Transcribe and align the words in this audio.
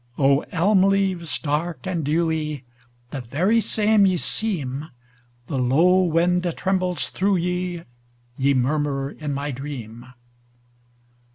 O, 0.17 0.39
elm 0.51 0.83
leaves 0.85 1.37
dark 1.37 1.85
and 1.85 2.03
dewy, 2.03 2.63
The 3.11 3.21
very 3.21 3.61
same 3.61 4.03
ye 4.07 4.17
seem, 4.17 4.89
The 5.45 5.59
low 5.59 6.01
wind 6.01 6.51
trembles 6.57 7.09
through 7.09 7.35
ye, 7.37 7.83
Ye 8.35 8.55
murmur 8.55 9.11
in 9.11 9.31
my 9.31 9.51
dream! 9.51 10.07